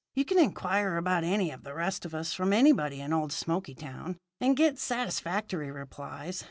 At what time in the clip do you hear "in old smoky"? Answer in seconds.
3.01-3.75